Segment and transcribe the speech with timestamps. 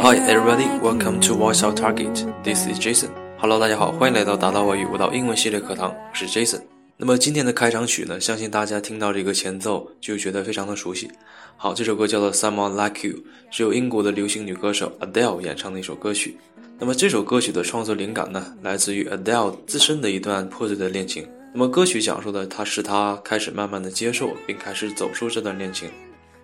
[0.00, 2.24] Hi everybody, welcome to Voice Out Target.
[2.44, 3.08] This is Jason.
[3.36, 6.60] Hello，大家好，欢迎来到达到外语舞蹈英文系列课堂，我是 Jason。
[6.96, 11.10] 那么今天的开场曲呢，相信大家听到这个前奏就觉得非常的熟悉。
[11.56, 13.16] 好，这首歌叫做《Someone Like You》，
[13.50, 16.38] 是由英国的流行女歌手 Adele 演唱的一首歌曲。
[16.78, 21.26] 那么这首歌曲的创作灵感呢，来自于 Adele 自身的一段破碎的恋情。
[21.52, 25.90] 那么歌曲讲述的，她是她开始慢慢的接受并开始走出这段恋情。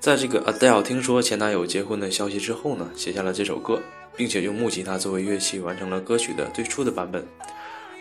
[0.04, 3.80] 在这个 Adele 听说前男友结婚的消息之后呢，写下了这首歌，
[4.14, 7.26] 并且用木吉他作为乐器完成了歌曲的最初的版本。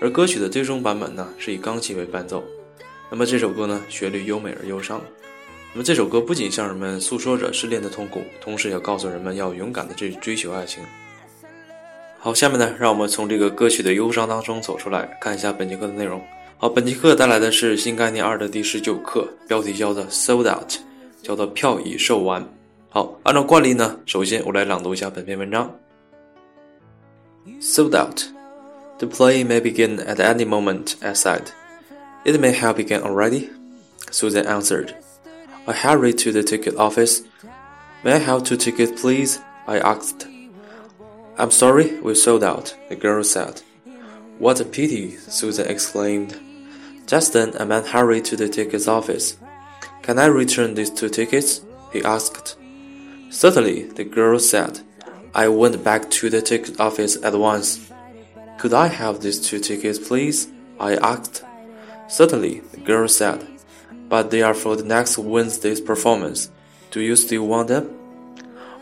[0.02, 2.44] 而歌曲的最终版本呢，是以钢琴为伴奏。
[3.09, 5.02] 那么这首歌呢，旋律优美而忧伤。
[5.72, 10.84] 那么这首歌不仅向人们诉说着失恋的痛苦，同时也告诉人们要勇敢的去追求爱情。
[12.20, 16.22] 好，下面呢，让我们从这个歌曲的忧伤当中走出来，看一下本节课的内容。
[16.58, 20.74] 好，本节课带来的是新概念二的第十九课，标题叫做 “Sold Out”，
[21.23, 22.48] 叫做票已售完。
[22.91, 25.79] 好，按照惯例呢，首先我来朗读一下本篇文章。
[27.61, 28.23] Sold out.
[28.98, 31.43] The play may begin at any moment, I said.
[32.25, 33.48] It may have begun already,
[34.11, 34.95] Susan answered.
[35.67, 37.23] I hurried to the ticket office.
[38.03, 39.39] May I have two tickets, please?
[39.67, 40.27] I asked.
[41.39, 43.62] I'm sorry, we sold out, the girl said.
[44.39, 46.34] What a pity, Susan exclaimed.
[47.06, 49.37] Just then, a man hurried to the ticket office.
[50.03, 51.62] Can I return these two tickets?
[51.93, 52.56] he asked.
[53.31, 54.81] Certainly, the girl said.
[55.34, 57.78] I went back to the ticket office at once.
[58.59, 60.49] Could I have these two tickets, please?
[60.81, 61.44] I asked.
[62.09, 63.47] Certainly, the girl said.
[64.09, 66.49] But they are for the next Wednesday's performance.
[66.91, 67.91] Do you still want them?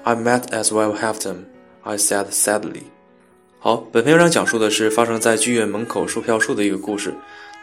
[0.05, 1.47] I might as well have them,
[1.83, 2.85] I said sadly.
[3.59, 7.13] 好，本篇文章讲述的是发生在剧院门口售票处的一个故事。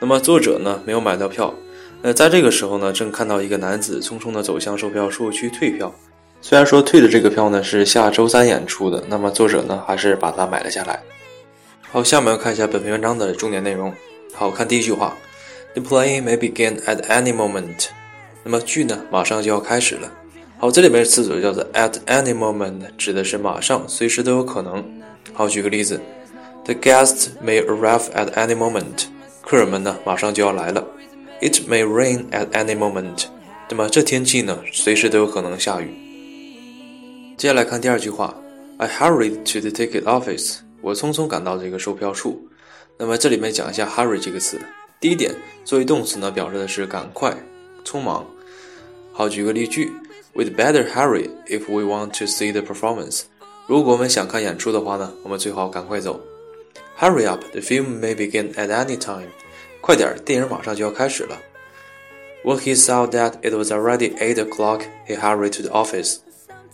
[0.02, 1.54] 那么作者呢没有买到票，
[2.03, 5.93] 呃，在这个时候呢，正看到一个男子匆匆地走向售票处去退票。
[6.41, 11.03] 虽然说退的这个票呢是下周三演出的，那么作者呢还是把它买了下来。
[11.91, 13.93] 好，下面要看一下本篇文章的重点内容。
[14.33, 15.17] 好看第一句话
[15.75, 17.89] ，The play may begin at any moment。
[18.45, 20.09] 那么剧呢马上就要开始了。
[20.59, 24.85] 好，这里面词组叫做 at any moment，指的是马上、随时都有可能。
[25.33, 26.01] 好，举个例子
[26.65, 29.07] ，The guests may arrive at any moment。
[29.43, 30.85] 客人们呢马上就要来了。
[31.41, 33.27] It may rain at any moment。
[33.71, 35.95] 那么这天气呢随时都有可能下雨。
[37.37, 38.35] 接下来看第二句话
[38.79, 40.59] ，I hurried to the ticket office。
[40.81, 42.49] 我匆匆赶到这个售票处。
[42.97, 44.61] 那么这里面讲一下 hurry 这个词。
[45.01, 45.33] 第一点，
[45.65, 47.33] 作为动词呢，表示的是赶快、
[47.85, 48.27] 匆忙。
[49.13, 49.93] 好，举个例句
[50.35, 53.23] ：We'd better hurry if we want to see the performance。
[53.69, 56.21] 如果我们想看演出的话呢，我们最好赶快走。
[56.99, 59.29] Hurry up, the film may begin at any time。
[59.89, 61.41] 快点，电影马上就要开始了。
[62.45, 66.19] When he saw that it was already eight o'clock, he hurried to the office。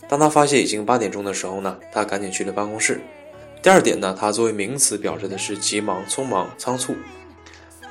[0.08, 3.00] 当他发现已经八点钟的时候呢，他赶紧去了办公室。
[3.62, 6.96] 第二点呢，它作为名词表示的是急忙、匆忙、仓促。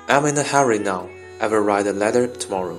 [0.09, 1.07] I'm in a hurry now.
[1.39, 2.75] I will write a letter tomorrow.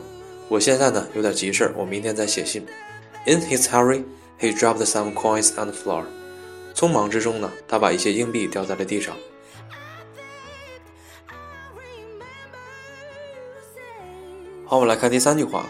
[0.50, 2.66] 我现在呢有点急事儿，我明天再写信。
[3.24, 4.04] In his hurry,
[4.38, 6.04] he dropped some coins on the floor.
[6.74, 9.16] 匆忙之中呢，他把一些硬币掉在了地上。
[14.66, 15.66] 好，我们来看第三句话。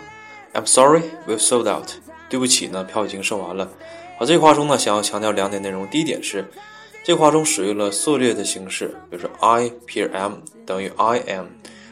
[0.52, 1.90] I'm sorry, we've sold out.
[2.28, 3.68] 对不起呢，票已经售完了。
[4.16, 5.84] 好，这句话中呢，想要强调两点内容。
[5.88, 6.44] 第一点是，
[7.02, 11.46] 这句话中使用了缩略的形式，比如说 I 撇 am 等于 I am，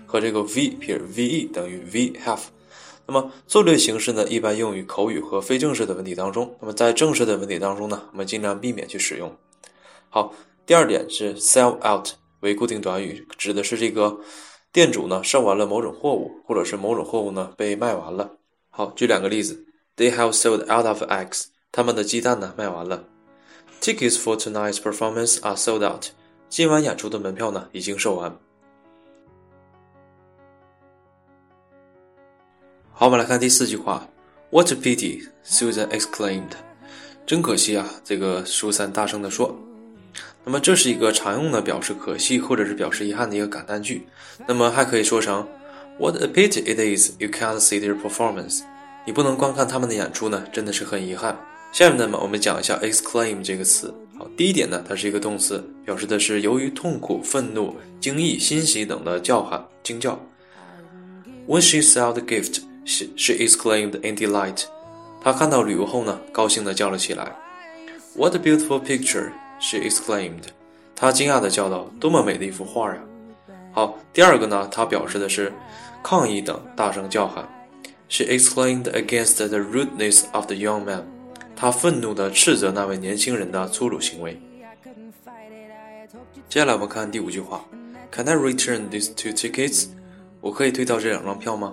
[0.06, 2.42] 和这个 V 撇 ve 等于 V have。
[3.04, 6.56] 那么缩略形式呢，一般用于口语和非正式的文体当中。
[6.60, 9.36] 那么在正式的文体当中呢，我们尽量避免去使用。
[10.08, 10.32] 好，
[10.64, 12.10] 第二点是 sell out
[12.40, 14.16] 为固定短语，指的是这个
[14.72, 18.30] 店主呢售完了某种货物，或者是某种货物呢被卖完了。
[18.70, 19.66] 好，举两个例子
[19.98, 21.48] ：They have sold out of eggs。
[21.70, 23.04] 他们的鸡蛋呢卖完了。
[23.82, 26.06] Tickets for tonight's performance are sold out。
[26.48, 28.34] 今晚演出的门票呢已经售完。
[32.92, 34.08] 好，我们来看第四句话。
[34.48, 35.28] What a pity!
[35.44, 36.52] Susan exclaimed.
[37.26, 37.86] 真可惜啊！
[38.04, 39.54] 这个苏珊大声地说。
[40.44, 44.06] 那么这是一个常用的表示可惜或者是表示遗憾的一个感叹句。
[44.46, 45.46] 那么还可以说成
[45.98, 48.62] What a pity it is you can't see their performance。
[49.06, 51.38] 你不能观看他们的演出呢，真的是很遗憾。
[51.72, 53.94] 下面呢，我们讲一下 exclaim 这个词。
[54.18, 60.20] 好，第一点呢，它是一个动词，表示的是由于痛苦、愤怒、惊异、欣喜等的叫喊、惊叫。
[61.46, 64.64] When she saw the gift, she she exclaimed in delight。
[65.22, 67.34] 她看到礼物后呢，高兴地叫了起来。
[68.14, 69.30] What a beautiful picture!
[69.62, 70.46] She exclaimed。
[70.96, 73.00] 她惊讶地叫道：“多么美的一幅画呀！”
[73.72, 75.52] 好，第二个呢，它表示的是
[76.02, 77.48] 抗议等大声叫喊。
[78.08, 81.06] She exclaimed against the rudeness of the young man。
[81.54, 84.38] 她愤怒地斥责那位年轻人的粗鲁行为。
[86.48, 87.64] 接下来我们看第五句话
[88.10, 89.86] ：Can I return these two tickets？
[90.40, 91.72] 我可以退掉这两张票吗？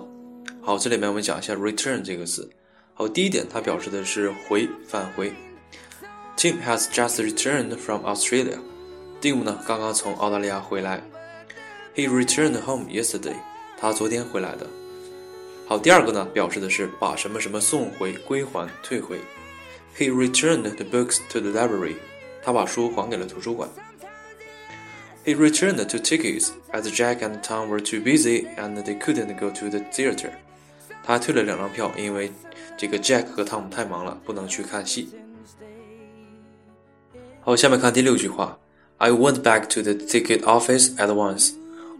[0.62, 2.48] 好，这里面我们讲一下 return 这个词。
[2.94, 5.32] 好，第一点它表示的是回返回。
[6.39, 8.59] Tim has just returned from Australia。
[9.21, 11.01] 蒂姆呢刚刚从澳大利亚回来。
[11.95, 13.35] He returned home yesterday。
[13.77, 14.67] 他昨天回来的。
[15.67, 19.19] 好，第二个呢表示的是把什么什么送回、归还、退回。
[19.97, 21.95] He returned the books to the library。
[22.43, 23.69] 他把书还给了图书馆。
[25.25, 29.69] He returned two tickets as Jack and Tom were too busy and they couldn't go to
[29.69, 30.29] the theater。
[31.03, 32.31] 他退了两张票，因为
[32.77, 35.09] 这个 Jack 和汤姆太忙了，不能去看戏。
[37.42, 38.58] 好，下面看第六句话。
[38.98, 41.52] I went back to the ticket office at once。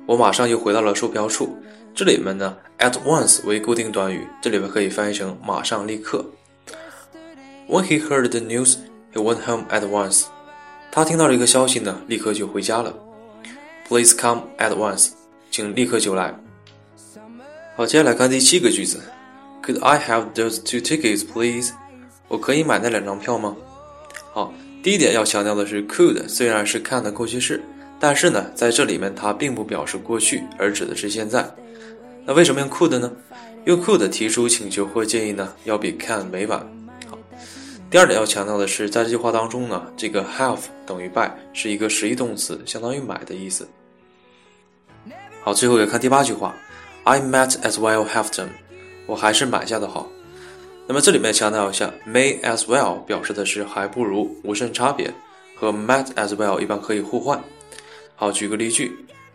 [0.06, 1.56] 我马上又回到了售票处。
[1.94, 6.24] 这里面呢，at once 为固定短语，这里面可以翻译成马上、立刻。
[7.68, 8.76] When he heard the news,
[9.14, 10.24] he went home at once。
[10.92, 12.94] 他听到这个消息呢，立刻就回家了。
[13.88, 15.12] Please come at once。
[15.50, 16.38] 请立刻就来。
[17.76, 19.00] 好，接下来看第七个句子。
[19.64, 21.70] Could I have those two tickets, please？
[22.28, 23.56] 我可以买那两张票吗？
[24.32, 24.52] 好。
[24.82, 27.62] 第一点要强调的是，could 虽然是 can 的过去式，
[27.98, 31.46] 但是呢，在这里面它并不表示过去，而指的是现在。
[32.24, 33.12] 那为什么用 could 呢？
[33.66, 36.60] 用 could 提出请求或建议呢，要比 can 委婉。
[37.06, 37.18] 好，
[37.90, 43.68] 第二点要强调的是，在这句话当中呢，这个 have 等于 buy 是一个实义动词，相当于买的意思。
[45.42, 46.54] 好，最后也看第八句话
[47.04, 48.48] ，I might as well have them，
[49.06, 50.08] 我还是买下的好。
[50.90, 55.08] 那么这里面强调一下，may as well 表示的是还不如，无甚差别，
[55.54, 57.40] 和 might as well 一般可以互换。
[58.16, 58.90] 好，举个例句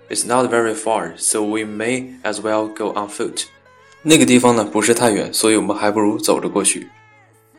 [0.09, 3.45] ，It's not very far, so we may as well go on foot。
[4.01, 6.89] 那个地方呢不是太远，所以我们还不如走着过去。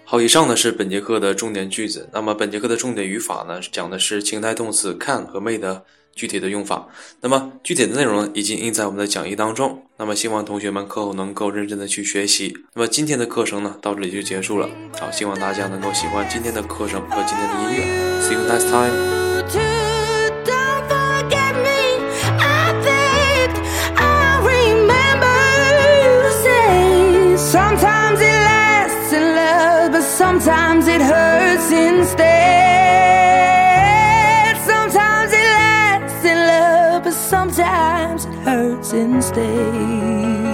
[0.05, 2.07] 好，以上呢是本节课的重点句子。
[2.13, 5.83] 那么本节课的重点语法呢，讲的是情态动词 can 和 may 的。
[6.17, 6.89] 具体的用法，
[7.21, 9.83] 那么具体的内容呢，已经印在我们的讲义当中。
[9.99, 12.57] 那么希望同学们课后能够认真的去学习。
[12.75, 14.69] 那么今天的课程呢，到这里就结束了。
[14.99, 17.85] 好，希望大家能够喜欢今天的课程和今天的音乐。
[18.23, 18.91] See you next time.
[30.19, 32.36] Sometimes it hurts instead.
[38.47, 38.93] Hurts
[39.25, 40.46] stays.